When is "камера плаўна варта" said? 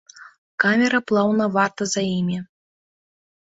0.63-1.89